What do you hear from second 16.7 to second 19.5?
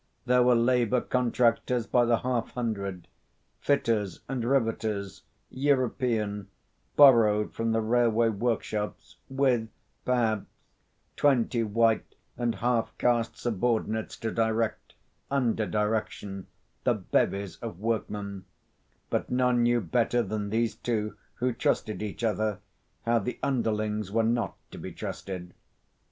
the bevies of workmen but